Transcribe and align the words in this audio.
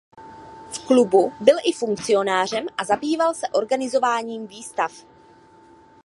V 0.71 0.79
klubu 0.87 1.33
byl 1.39 1.55
i 1.69 1.73
funkcionářem 1.73 2.65
a 2.77 2.83
zabýval 2.83 3.33
se 3.33 3.47
organizováním 3.47 4.47
výstav. 4.47 5.03